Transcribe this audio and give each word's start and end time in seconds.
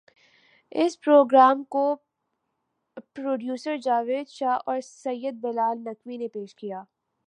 اس 0.71 0.99
programme 1.01 1.63
کو 1.63 1.83
producer 3.15 3.77
Javed 3.77 4.27
Shah 4.27 4.57
اور 4.65 4.79
سید 4.83 5.35
بلا 5.41 5.73
ل 5.73 5.79
نقوی 5.83 6.17
نے 6.17 6.27
پیش 6.27 6.55
کیا 6.55 6.83